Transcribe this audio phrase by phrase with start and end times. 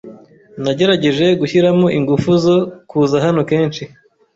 [0.63, 2.57] Nagerageje gushyiramo ingufu zo
[2.89, 3.83] kuza hano kenshi.